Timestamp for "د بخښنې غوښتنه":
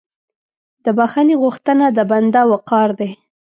0.83-1.85